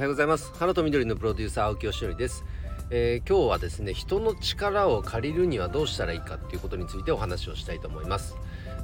[0.00, 0.50] はようございます。
[0.58, 2.42] 花と緑のプロデューサー青木よしのりです、
[2.88, 8.34] えー、今日はですね人の力を借りるにはどうしたらいいかっていうことについてお話をしたいと思います、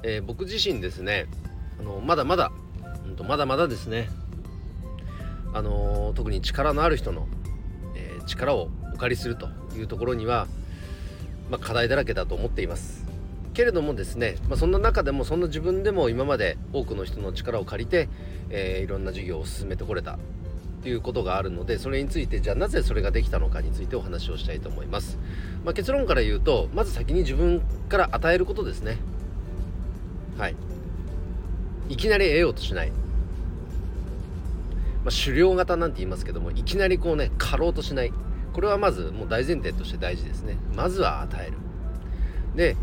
[0.03, 1.25] えー、僕自身ですね
[1.81, 2.53] あのまだまだ
[3.07, 4.11] うんとまだまだですね
[5.55, 7.29] あの特に力のある人の、
[7.95, 10.47] えー、力をお借りするというところには
[11.49, 13.07] まあ、課題だらけだと思っています。
[13.55, 18.11] けれどもですね、まあ、そんな中でもそんな自分でも今まで多くの人の力を借りて、
[18.51, 20.19] えー、いろんな授業を進めてこれた。
[20.87, 25.19] ということがあるのでそれについてじゃあなぜそれができたのかについてお話をしたいと思います、
[25.65, 28.99] まあ、結論から言うとまず先に自分から与えることですね。
[30.39, 30.55] はい。
[31.89, 32.97] いきなり得ようとしない、ま
[35.07, 38.13] あ、狩猟型なんて言いますけどもいきなりこうね狩ろうとしない。
[38.53, 40.57] これはまずもう大前提として大事ですね。
[40.77, 41.57] まずは与える。
[42.55, 42.77] で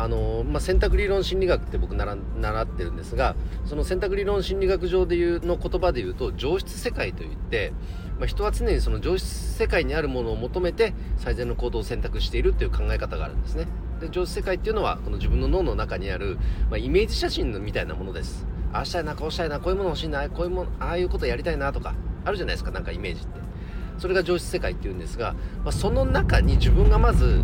[0.00, 3.34] あのまあ、選択理論心理学って僕習ってるんですが
[3.64, 7.72] その選択理論心理学上でいうの言葉で言うと上質世界といって、
[8.16, 13.66] まあ、人は常にその上質世界にあるものを求めて最善の行動を選択しているという考え方があるんですね。
[14.00, 16.38] で上質世界っていうのはこの自分の脳の中にある、
[16.70, 18.46] まあ、イメージ写真みたいなものです。
[18.72, 23.40] ああしたいなこうしたいなこういうもの欲しいなこういうものああいうことやりたいなとかあるじゃないですかなんかイメージって。
[23.98, 27.42] それが上質世界っていうんですが、ま、その中に自分がまず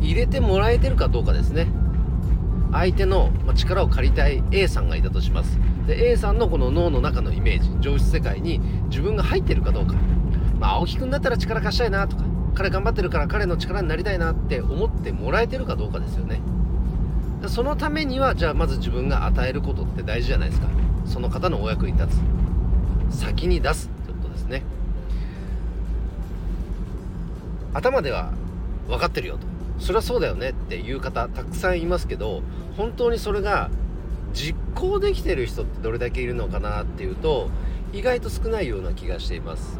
[0.00, 1.68] 入れてもらえてるかどうかですね。
[2.72, 5.58] 相手の力を借りたい A さんがいたとします。
[5.86, 9.94] で A さんのこの脳の中のイメージ上質世界に自分が入ってるかどうか、
[10.58, 16.40] まあ、青木くんだったら力貸したいなとか彼頑張ってるから彼の力になりたいなって思ってもらえてるかどうかですよね。
[17.48, 20.68] そのためにはじゃあまず自分が与えることって大事じゃないですか。
[21.04, 22.16] その方のお役に立
[23.10, 23.18] つ。
[23.18, 24.62] 先に出すってことですね。
[27.74, 28.30] 頭では
[28.86, 29.51] 分かってるよと。
[29.82, 32.42] そりゃそうだよねっていう方たくさんいますけど
[32.76, 33.68] 本当にそれが
[34.32, 37.50] 実行できてる人ってどれだけいるのかなっていうと
[37.92, 39.78] 意外と少ないような気がしています、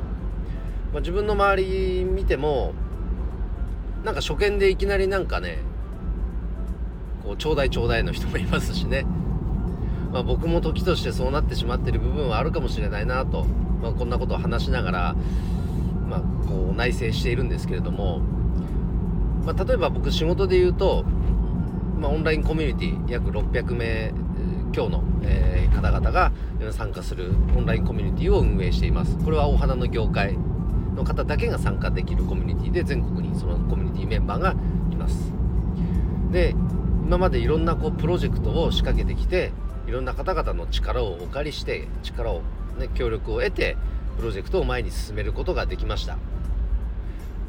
[0.92, 2.74] まあ、自分の周り見ても
[4.04, 5.58] なんか初見でいきなりなんかね
[7.22, 9.06] こうちょうだいちょうだいの人もいますしね、
[10.10, 13.44] まあ、僕も時としてそうなってしまってる部分はあるかもしれないなと、
[13.80, 15.16] まあ、こんなことを話しながら、
[16.08, 18.41] まあ、こう内省しているんですけれども
[19.44, 21.04] まあ、例えば僕仕事で言うと、
[21.98, 24.12] まあ、オンラインコミュニティ約600名
[24.74, 26.32] 今日の、えー、方々が
[26.72, 29.18] 参加するオンラインコミュニティを運営しています。
[29.18, 30.36] これはお花の業界
[30.94, 34.54] の方だけが参加できるコミュニティで全国にそのコミュニティメンバーが
[34.90, 35.32] います。
[36.30, 36.54] で
[37.04, 39.52] 今までいろんなこうプロジェクトを仕掛けてきて
[39.86, 42.40] いろんな方々の力をお借りして力を、
[42.78, 43.76] ね、協力を得て
[44.16, 46.16] プロジェクトを前に進めることができました。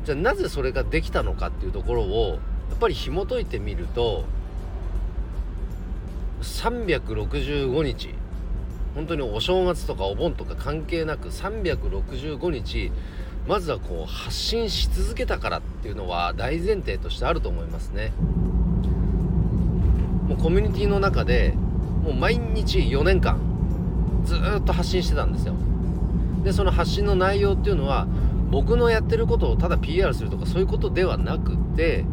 [0.06, 4.26] じゃあなぜそれができたのかっていうところをやっぱり紐解いてみると
[6.42, 8.10] 365日
[8.96, 12.92] 本当にお正月とかお盆とか関係なく365日
[13.48, 18.14] まずはこう発信し続けたからっていうのは大前提としてあると思いますね。
[20.28, 21.54] もうコミュニティの中で
[22.04, 23.40] もう毎日4年間
[24.24, 25.56] ずっと発信してたんですよ。
[26.44, 28.08] でその発信の内容っていうのは
[28.54, 32.06] 僕のやってることをただ PR するとかそういうことではなくて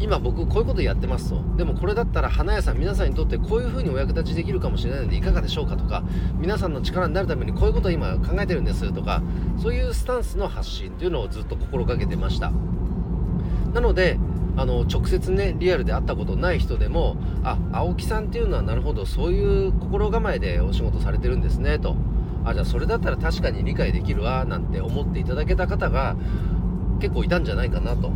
[0.00, 1.40] 今僕こういうことやってますと。
[1.56, 6.02] でもこれだったら花屋さん皆さんにとってこういう風にお役立ちできるかもしれないのでいかがでしょうかとか
[6.40, 9.22] 皆さんの力になるためにこういうことを今考えてるんですとか
[9.62, 12.50] そういうスタンスの発信っていうのをずっと心がけてました。
[13.72, 14.18] なので
[14.56, 21.94] あの直接ねリアルで会ったことない人でもあ青木さんっていうのはなるほどそういう心構えでお仕事されてるんですねと。
[22.44, 26.16] あじゃあそれだったら確かに理解できるわなんて思っていただけた方が
[27.00, 28.12] 結構いたんじゃないかなと。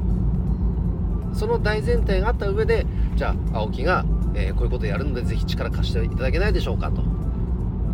[1.35, 7.03] その大前提があった上でじゃあ青木が、えー、こういうことやるのでぜひ力貸していただけないでしょうかと。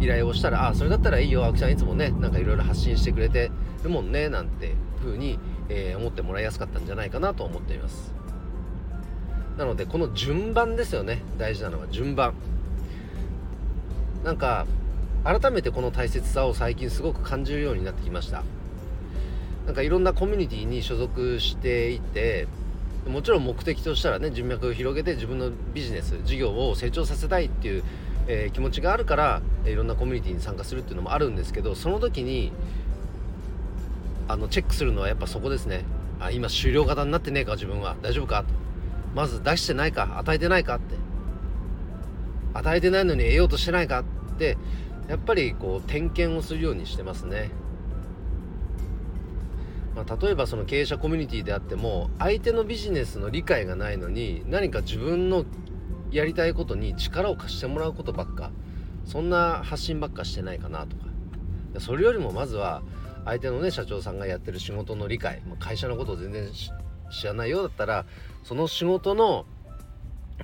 [0.00, 3.50] 依頼をしたらあそれだったらいいよ青木ちゃんいつもねなんかいろいろ発信してくれて
[3.82, 8.12] るもんねなんて風に、えー、思ってもらいやすかったんじゃないかなと思っています。
[9.56, 11.22] なのでこの順番ですよね。
[11.38, 12.34] 大事なのは順番。
[14.24, 14.66] なんか
[15.24, 18.42] 改めてこの大切さを最近すごく感じるようになってきました。
[19.66, 22.46] なんかいろんなコミュニティに所属していて
[23.08, 27.84] もちろん目的としたらね人脈を広げて自分のビジネス事業を成長させたいっていう、
[28.26, 32.52] えー、気持ちがあるからいろんなコミュニティに参加するっていうのもあるんですけどその時に
[34.28, 35.84] あのチェックするのはやっぱそこですね。
[36.20, 37.96] あ今終了型になってねえか自分は。
[38.02, 38.42] 大丈夫か？
[38.42, 38.46] と
[39.14, 40.18] まず出してないか？
[40.18, 40.76] 与えてないか？
[40.76, 40.94] って。
[42.54, 44.00] 与えてないのに得ようとしてないか？
[44.00, 44.04] っ
[44.38, 44.56] て
[45.08, 47.50] やっぱりこう点検をするようにしてますね、
[49.94, 55.44] まあ、例えばその経営者コミュニティであっても相手のビジネスの理解がないのに何か自分の
[56.10, 58.50] やりたいことに力を貸してもらうことばっか
[59.04, 61.04] そんな発信ばっかしてないかなとか。
[61.80, 62.82] それよりもまずは
[63.24, 66.50] 相手のね社長さんがやってる仕事の理解会社のことを全然
[67.10, 68.06] 知らないようだったら
[68.42, 69.46] その仕事の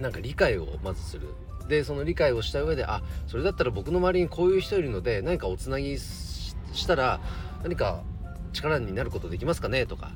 [0.01, 1.29] なんか理解をまずする。
[1.71, 6.55] でその理解をした上であそれだったら僕の周りにこういう人いるので何かおつなぎし
[6.87, 7.21] たら
[7.63, 8.03] 何か
[8.53, 10.11] 力になることできますかねとか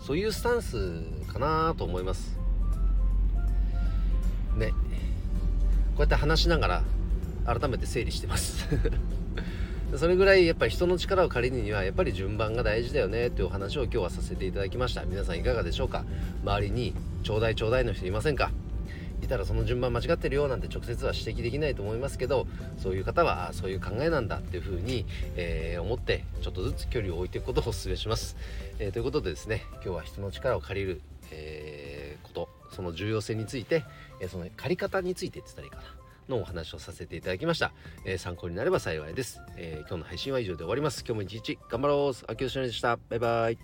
[0.00, 1.00] そういうスタンス
[1.32, 2.36] かなと思います。
[4.56, 4.70] ね。
[4.70, 6.82] こうやって話しなが
[7.46, 8.66] ら改めて整理してます。
[9.96, 15.04] それぐらいやっぱり人の力を借りるにはやっぱり順番が大事だよねっていうお話を今日はさせていただきました。
[15.04, 16.04] 皆さんいかがでしょうか？
[16.42, 18.50] 周りにちょうだいちょうだいの人いませんか？
[19.22, 22.46] いたらその順番間違ってるよなんて直接は指摘できないと思いますけど
[22.78, 28.36] そういう方はそういう考えなんだっていうふうに、えー、思ってちょっとずつ距離を置いていくことをお勧めします、
[28.78, 33.84] えー、ということでですね今日は人の力を借りる、えー、ことその重要性について、
[34.18, 35.82] えその借り方についてって言ったらいいかな
[36.36, 37.72] のお話をさせていただきました、
[38.06, 41.04] え参考になれば幸いです、え今日の配信は以上で終わります。
[41.06, 42.14] 今日も一日頑張ろう。
[42.30, 42.98] 秋吉でした。
[43.10, 43.58] バイバイ。